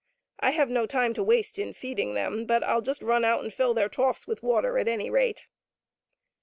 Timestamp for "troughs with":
3.87-4.41